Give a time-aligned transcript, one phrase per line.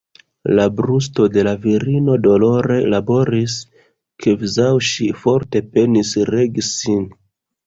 [0.59, 3.59] La brusto de la virino dolore laboris,
[4.25, 7.07] kvazaŭ ŝi forte penis regi sin.